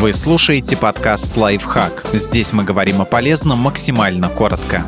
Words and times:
Вы 0.00 0.14
слушаете 0.14 0.78
подкаст 0.78 1.36
«Лайфхак». 1.36 2.06
Здесь 2.14 2.54
мы 2.54 2.64
говорим 2.64 3.02
о 3.02 3.04
полезном 3.04 3.58
максимально 3.58 4.30
коротко. 4.30 4.86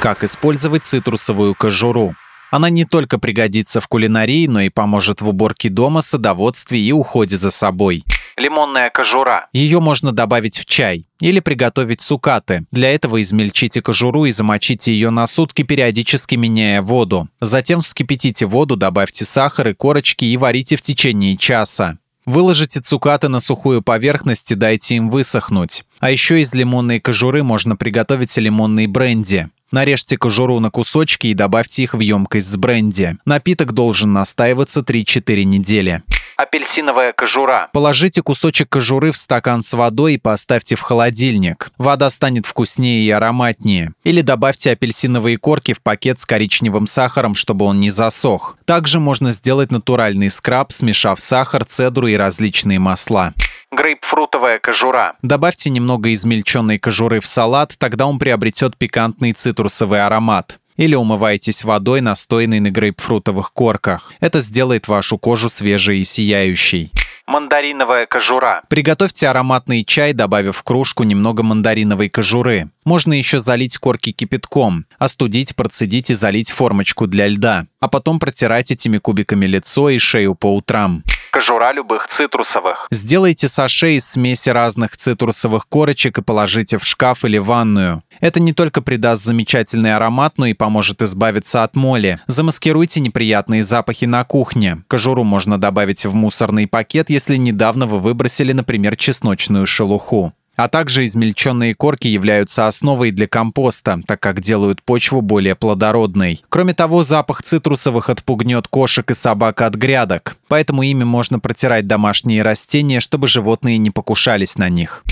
Как 0.00 0.22
использовать 0.22 0.84
цитрусовую 0.84 1.56
кожуру? 1.56 2.14
Она 2.52 2.70
не 2.70 2.84
только 2.84 3.18
пригодится 3.18 3.80
в 3.80 3.88
кулинарии, 3.88 4.46
но 4.46 4.60
и 4.60 4.68
поможет 4.68 5.20
в 5.20 5.28
уборке 5.28 5.68
дома, 5.68 6.00
садоводстве 6.00 6.78
и 6.78 6.92
уходе 6.92 7.36
за 7.36 7.50
собой. 7.50 8.04
Лимонная 8.36 8.88
кожура. 8.90 9.48
Ее 9.52 9.80
можно 9.80 10.12
добавить 10.12 10.56
в 10.56 10.64
чай 10.64 11.06
или 11.20 11.40
приготовить 11.40 12.02
сукаты. 12.02 12.66
Для 12.70 12.94
этого 12.94 13.20
измельчите 13.20 13.82
кожуру 13.82 14.26
и 14.26 14.30
замочите 14.30 14.92
ее 14.92 15.10
на 15.10 15.26
сутки, 15.26 15.62
периодически 15.62 16.36
меняя 16.36 16.82
воду. 16.82 17.28
Затем 17.40 17.80
вскипятите 17.80 18.46
воду, 18.46 18.76
добавьте 18.76 19.24
сахар 19.24 19.66
и 19.68 19.72
корочки 19.72 20.24
и 20.24 20.36
варите 20.36 20.76
в 20.76 20.82
течение 20.82 21.36
часа. 21.36 21.98
Выложите 22.26 22.80
цукаты 22.80 23.28
на 23.28 23.40
сухую 23.40 23.82
поверхность 23.82 24.50
и 24.52 24.54
дайте 24.54 24.96
им 24.96 25.10
высохнуть. 25.10 25.84
А 26.00 26.10
еще 26.10 26.40
из 26.40 26.54
лимонной 26.54 27.00
кожуры 27.00 27.42
можно 27.42 27.76
приготовить 27.76 28.36
лимонный 28.36 28.86
бренди. 28.86 29.48
Нарежьте 29.70 30.16
кожуру 30.16 30.60
на 30.60 30.70
кусочки 30.70 31.26
и 31.26 31.34
добавьте 31.34 31.82
их 31.82 31.94
в 31.94 32.00
емкость 32.00 32.46
с 32.46 32.56
бренди. 32.56 33.16
Напиток 33.24 33.72
должен 33.72 34.12
настаиваться 34.12 34.80
3-4 34.80 35.44
недели. 35.44 36.02
Апельсиновая 36.36 37.12
кожура. 37.12 37.68
Положите 37.72 38.22
кусочек 38.22 38.68
кожуры 38.68 39.12
в 39.12 39.16
стакан 39.16 39.62
с 39.62 39.72
водой 39.72 40.14
и 40.14 40.18
поставьте 40.18 40.74
в 40.74 40.80
холодильник. 40.80 41.70
Вода 41.78 42.10
станет 42.10 42.46
вкуснее 42.46 43.04
и 43.04 43.10
ароматнее. 43.10 43.92
Или 44.02 44.20
добавьте 44.20 44.72
апельсиновые 44.72 45.36
корки 45.36 45.72
в 45.72 45.80
пакет 45.80 46.18
с 46.18 46.26
коричневым 46.26 46.86
сахаром, 46.86 47.34
чтобы 47.34 47.64
он 47.64 47.78
не 47.78 47.90
засох. 47.90 48.56
Также 48.64 48.98
можно 48.98 49.30
сделать 49.30 49.70
натуральный 49.70 50.30
скраб, 50.30 50.72
смешав 50.72 51.20
сахар, 51.20 51.64
цедру 51.64 52.08
и 52.08 52.16
различные 52.16 52.78
масла 52.78 53.32
грейпфрутовая 53.74 54.58
кожура. 54.58 55.16
Добавьте 55.22 55.70
немного 55.70 56.12
измельченной 56.12 56.78
кожуры 56.78 57.20
в 57.20 57.26
салат, 57.26 57.74
тогда 57.78 58.06
он 58.06 58.18
приобретет 58.18 58.76
пикантный 58.76 59.32
цитрусовый 59.32 60.04
аромат. 60.04 60.58
Или 60.76 60.94
умывайтесь 60.94 61.64
водой, 61.64 62.00
настойной 62.00 62.60
на 62.60 62.70
грейпфрутовых 62.70 63.52
корках. 63.52 64.12
Это 64.20 64.40
сделает 64.40 64.88
вашу 64.88 65.18
кожу 65.18 65.48
свежей 65.48 66.00
и 66.00 66.04
сияющей 66.04 66.90
мандариновая 67.26 68.06
кожура. 68.06 68.62
Приготовьте 68.68 69.28
ароматный 69.28 69.84
чай, 69.84 70.12
добавив 70.12 70.56
в 70.56 70.62
кружку 70.62 71.04
немного 71.04 71.42
мандариновой 71.42 72.08
кожуры. 72.08 72.68
Можно 72.84 73.14
еще 73.14 73.38
залить 73.38 73.78
корки 73.78 74.12
кипятком, 74.12 74.86
остудить, 74.98 75.56
процедить 75.56 76.10
и 76.10 76.14
залить 76.14 76.50
формочку 76.50 77.06
для 77.06 77.26
льда. 77.28 77.66
А 77.80 77.88
потом 77.88 78.18
протирать 78.18 78.70
этими 78.70 78.98
кубиками 78.98 79.46
лицо 79.46 79.88
и 79.88 79.98
шею 79.98 80.34
по 80.34 80.54
утрам 80.54 81.02
кожура 81.34 81.72
любых 81.72 82.06
цитрусовых. 82.06 82.86
Сделайте 82.92 83.48
саше 83.48 83.96
из 83.96 84.08
смеси 84.08 84.50
разных 84.50 84.96
цитрусовых 84.96 85.68
корочек 85.68 86.18
и 86.18 86.22
положите 86.22 86.78
в 86.78 86.84
шкаф 86.84 87.24
или 87.24 87.38
ванную. 87.38 88.04
Это 88.20 88.38
не 88.38 88.52
только 88.52 88.82
придаст 88.82 89.24
замечательный 89.24 89.96
аромат, 89.96 90.34
но 90.36 90.46
и 90.46 90.52
поможет 90.52 91.02
избавиться 91.02 91.64
от 91.64 91.74
моли. 91.74 92.20
Замаскируйте 92.28 93.00
неприятные 93.00 93.64
запахи 93.64 94.04
на 94.04 94.22
кухне. 94.22 94.84
Кожуру 94.86 95.24
можно 95.24 95.58
добавить 95.58 96.06
в 96.06 96.14
мусорный 96.14 96.68
пакет, 96.68 97.10
если 97.10 97.34
недавно 97.34 97.86
вы 97.86 97.98
выбросили, 97.98 98.52
например, 98.52 98.94
чесночную 98.94 99.66
шелуху. 99.66 100.32
А 100.56 100.68
также 100.68 101.04
измельченные 101.04 101.74
корки 101.74 102.06
являются 102.06 102.66
основой 102.66 103.10
для 103.10 103.26
компоста, 103.26 104.00
так 104.06 104.20
как 104.20 104.40
делают 104.40 104.82
почву 104.82 105.20
более 105.20 105.54
плодородной. 105.54 106.42
Кроме 106.48 106.74
того, 106.74 107.02
запах 107.02 107.42
цитрусовых 107.42 108.10
отпугнет 108.10 108.68
кошек 108.68 109.10
и 109.10 109.14
собак 109.14 109.62
от 109.62 109.74
грядок, 109.74 110.36
поэтому 110.48 110.82
ими 110.82 111.04
можно 111.04 111.38
протирать 111.38 111.86
домашние 111.86 112.42
растения, 112.42 113.00
чтобы 113.00 113.26
животные 113.26 113.78
не 113.78 113.90
покушались 113.90 114.56
на 114.56 114.68
них. 114.68 115.04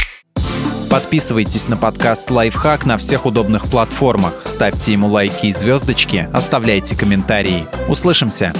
Подписывайтесь 0.88 1.68
на 1.68 1.78
подкаст 1.78 2.30
«Лайфхак» 2.30 2.84
на 2.84 2.98
всех 2.98 3.24
удобных 3.24 3.66
платформах, 3.70 4.42
ставьте 4.44 4.92
ему 4.92 5.08
лайки 5.08 5.46
и 5.46 5.52
звездочки, 5.52 6.28
оставляйте 6.34 6.94
комментарии. 6.94 7.66
Услышимся! 7.88 8.52